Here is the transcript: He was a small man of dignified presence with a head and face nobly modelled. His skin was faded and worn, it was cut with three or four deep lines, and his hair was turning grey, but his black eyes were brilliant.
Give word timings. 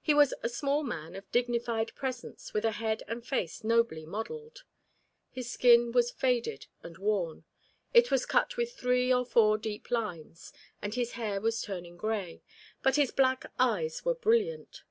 He 0.00 0.14
was 0.14 0.32
a 0.42 0.48
small 0.48 0.82
man 0.82 1.14
of 1.14 1.30
dignified 1.30 1.94
presence 1.94 2.54
with 2.54 2.64
a 2.64 2.70
head 2.70 3.02
and 3.06 3.22
face 3.22 3.62
nobly 3.62 4.06
modelled. 4.06 4.64
His 5.30 5.50
skin 5.50 5.92
was 5.92 6.10
faded 6.10 6.66
and 6.82 6.96
worn, 6.96 7.44
it 7.92 8.10
was 8.10 8.24
cut 8.24 8.56
with 8.56 8.72
three 8.72 9.12
or 9.12 9.26
four 9.26 9.58
deep 9.58 9.90
lines, 9.90 10.50
and 10.80 10.94
his 10.94 11.12
hair 11.20 11.42
was 11.42 11.60
turning 11.60 11.98
grey, 11.98 12.42
but 12.82 12.96
his 12.96 13.10
black 13.10 13.52
eyes 13.58 14.02
were 14.02 14.14
brilliant. 14.14 14.82